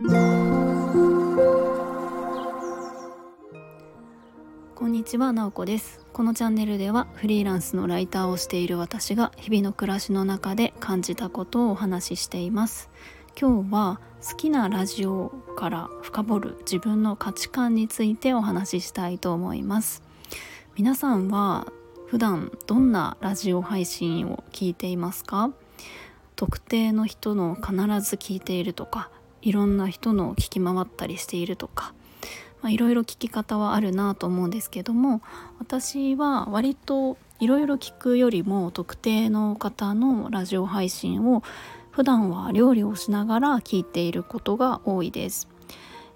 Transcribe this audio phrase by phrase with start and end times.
[0.00, 0.04] こ
[4.86, 6.06] んにちは、なおこです。
[6.12, 12.90] このチャンネルではフリーランスのライターをしている私が日々の暮らしの中で感じたことをお話ししています。
[13.36, 20.04] 今日は好きなラジオから深掘る自分の価値観についてお話ししたいと思います。
[20.76, 21.66] 皆さんは
[22.06, 25.50] 普段どんなラジオ配信を聞いていますか？
[26.36, 29.10] 特定の人の必ず聞いているとか
[29.42, 31.94] いろんな人の聞き回ったりしているとか
[32.64, 35.22] いろいろ聞き方はあるなと思うんですけども
[35.60, 41.44] 私は割といろいろ聞くよりも特定の方のラジオ配信を
[41.92, 45.48] 普段は料理をしながら聞いていることが多いです。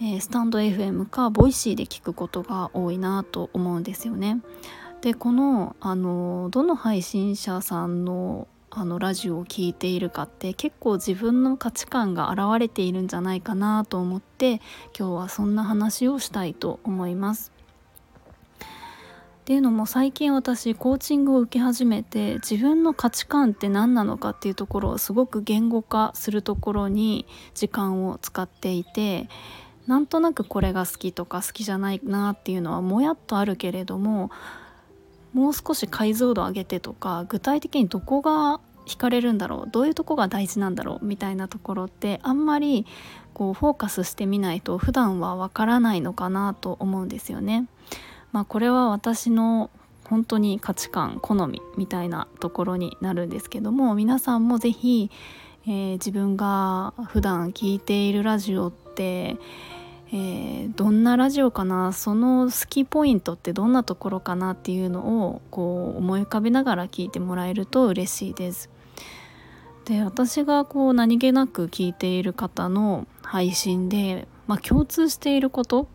[0.00, 4.40] えー、スタンド FM かボイシーで聞くことが多いなと思うんですよね。
[5.00, 14.60] でこのあのどの配信者さんのあのラジオを聴いているかって結構自分の価値観が現れているんじゃないかなと思って
[14.98, 17.52] 今日はそんな話をしたいと思います。
[18.60, 18.60] っ
[19.48, 29.30] ていうのも最近私コーチングを受け始めて自分の価値観って何なのかっていうところをすごく言語化するところに時間を使っていて
[29.86, 34.30] なんとなくこれが好きとか好きじゃないなっていうのはもやっとあるけれども
[35.32, 42.86] もう少し解像度上げてとか具体的にどこが惹かれるんだろうどういうとこが大事なんだろうみたいなところってあんまり
[43.34, 47.68] こうフォーカスしてみないと普段はわからないのかなと思うんですよね。
[48.32, 49.70] まあ、これは私の
[50.04, 55.10] 本当に価値観好みみたいなところになるんですけども皆さんも是非、
[55.66, 59.36] えー、自分が普段聞いているラジオって
[60.10, 68.70] えー、どんなラジオかなその好きポイントってどんなところかなっていうのをこう思い浮かべながら聞いてもらえると嬉しいです。
[69.84, 75.88] で私がこう何気なく聞いている方の配信で、まあ、共通していること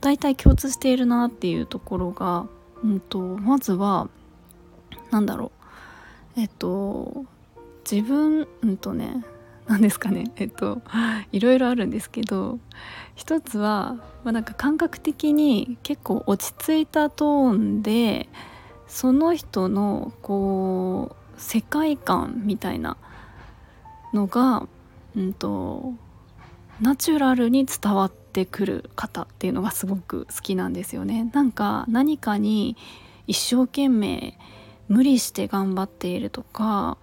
[0.00, 2.46] 大体共通しているなっていうところが、
[2.82, 4.08] うんと、まずは
[5.12, 5.52] 何だろ
[6.36, 7.24] うえっと
[7.88, 9.24] 自分うんとね
[9.66, 10.82] 何ですかねえっと
[11.30, 12.58] いろいろあるんですけど
[13.14, 18.28] 一つは、まあ、なんか感覚的に結構落ち着いたトーンで
[18.88, 22.96] その人のこう世界観みたいな
[24.12, 24.66] のが、
[25.16, 25.94] うんと、
[26.80, 31.30] ナチュラルに伝わってくる方っていうのがすごく好きなんですよね。
[31.32, 32.76] なんか何かに
[33.26, 34.38] 一生懸命
[34.88, 36.98] 無理して頑張っているとか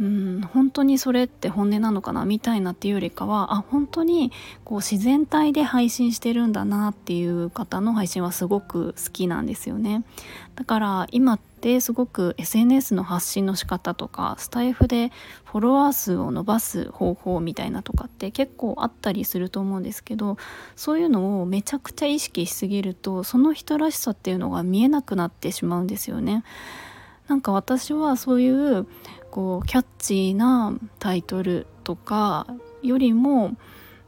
[0.00, 4.30] うん本当にそれって本音なのかなみたいなっていうよりかはあ本当に
[4.64, 10.04] こう自然体で配信してるんだなっていう方の配信はすごく好きなんですよね。
[10.54, 15.10] だから今ってすごく SNS の発信の仕方とかスタイフで
[15.44, 20.36] フォロワー数を伸ばす方法みたいなとかって結構あったりすると思うんですけど
[20.76, 26.44] そういうのをめちゃくちゃ意識しすぎるとその人らしさっていうのが見えなくなってしまうんですよね。
[27.28, 28.86] なんか私はそういう
[29.30, 32.46] こうキャッチーなタイトルとか
[32.82, 33.56] よりも、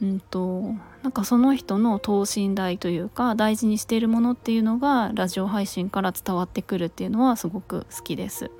[0.00, 8.50] うんと、なんかその人の等身大というか大事にしているものっていうのがラジオ配信から伝わってくるっていうのはすごく好きです。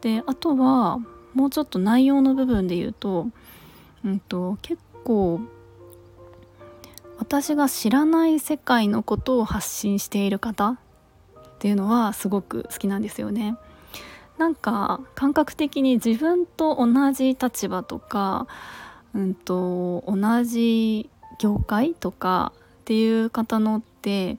[0.00, 0.98] であとは
[1.32, 3.28] もうちょっと内容の部分で言うと,、
[4.04, 5.40] うんと結構
[7.18, 10.78] 私が知らない世界のことを発信している方っ
[11.60, 13.56] ていうのはすごく好きなんですよね。
[14.38, 18.46] なんか感覚的に自分と同じ立場とか、
[19.14, 24.38] うんと、同じ業界とかっていう方のって、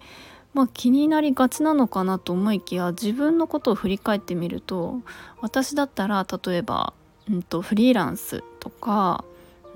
[0.54, 5.02] まあ、気になりがちなのかなと思いきや自分のことを振り返ってみると
[5.42, 6.94] 私だったら例えば、
[7.30, 9.24] うんと、フリーランスとか、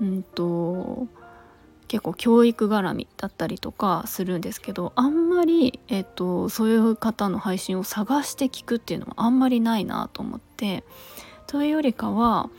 [0.00, 1.08] うんと
[1.88, 10.84] 結構教育絡みだったりとかするんですけどあんまり、えっと、そういう方の配信を探して聞くっていうのはあんまりないなと思って
[11.46, 12.50] というよりかは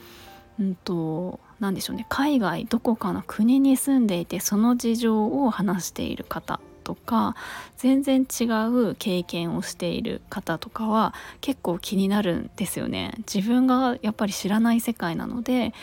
[0.59, 7.36] うんと何でしょうね海外どこかの国に住んでいてその事情を話している方とか
[7.77, 13.13] 全然違う経験をしている方とかは結構気になるんですよね。
[13.31, 15.74] 自分がやっぱり知らない世界なので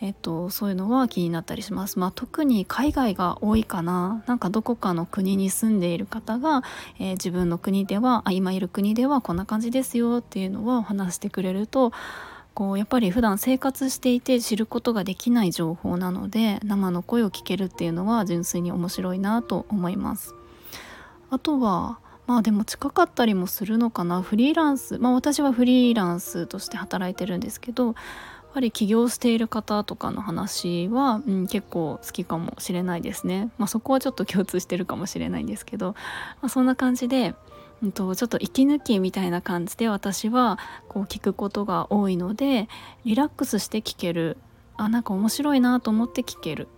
[0.00, 1.98] えっと、そういうのは気になったりします。
[1.98, 4.22] まあ、特に海外が多いかな。
[4.26, 6.62] なんかどこかの国に住んでいる方が、
[6.98, 11.92] えー、自分の国ではあ今いる国ではこんな感じですよっていうのを話してくれると
[12.54, 20.34] こうやっぱり普段生活していて知ることができない情報なので生の声を聞けるっていうのは純粋に面白いなと思います。
[21.30, 27.94] あとはまあでも近かったりもするのかなフリーランスまあ私はフリーランスとして働いてるんですけど
[28.56, 33.50] ぱり起業している方とかの話は、うん、結構好きかもしれないですね。
[33.58, 35.92] まあ、そこはちょっと共通してるかもしれないんですけど、
[36.40, 37.34] まあ、そんな感じで、
[37.82, 40.58] うんと、ちょっと息抜きみたいな感じで私は
[40.88, 42.70] こう聞くことが多いので
[43.04, 44.38] リラックスして聞ける
[44.78, 46.68] あなんか面白いなと思って聞ける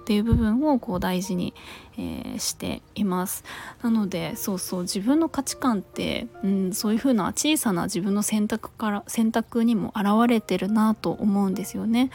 [0.00, 1.54] っていう部分をこう大事に、
[1.98, 3.44] えー、しています。
[3.82, 12.10] なのでそうそう自分の価値観って、うん、そういうふうな小さな自分の選択から選択にも現れてるなと思うんですよね。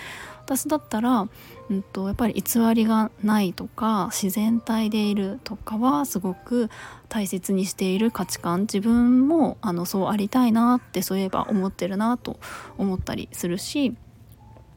[0.45, 1.27] 私だったら、
[1.69, 6.69] うんと、やっぱり偽りがないとか自然体でいるとかはすごく
[7.09, 8.61] 大切にしている価値観。
[8.61, 12.39] 自分もあのそうありたいなってそういえば思ってるなと
[12.77, 13.95] 思ったりするし、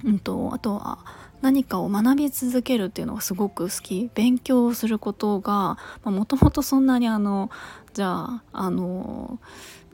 [0.05, 0.99] うんとあとは
[1.41, 4.11] 何かを学び続けるっていうのがすごく好き。
[4.15, 7.51] 勉強をすることがもともとそんなにあの
[7.93, 9.39] じゃああの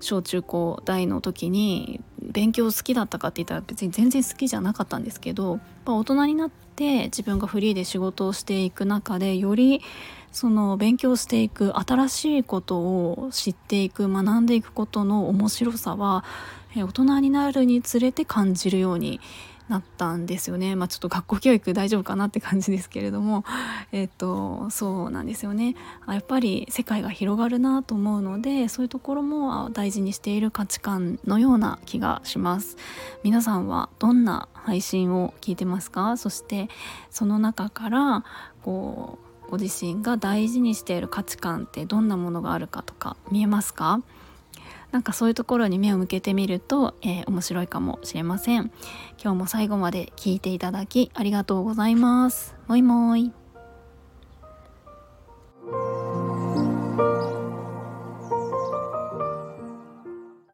[0.00, 9.80] 小中高大の時に勉強好きだったかって言ったら別に全然好きじゃなかったんですけど大人になって自分がフリーで仕事をしていく中でより
[10.32, 16.24] その勉強していく新しいことを知っていく学んでいくことの面白さは
[16.76, 19.20] 大人になるにつれて感じるようにな
[19.68, 20.76] なったんですよね。
[20.76, 23.44] まあ、ちょっと学校教育大丈夫かなって感じですけれども、
[23.92, 25.74] えっ、と、そうなんですよね。
[26.06, 32.76] やっぱり世界が広がるなと思うので、そういうところも大事にしている価値観のような気がします。
[33.22, 36.16] 皆さんはどんな配信を聞いてますか？
[36.18, 36.68] そして
[37.10, 38.24] その中から
[38.62, 39.18] こ
[39.48, 44.02] うご自身が大事にしている価値観ってどんなものがあるかとか見えますか？
[44.94, 48.70] なんかそういうところに目を向けてみると、えー、面白いかもしれません。
[49.20, 52.54] 今日も最後まで聞いていただきありがとうございます。
[52.68, 53.43] もいもい。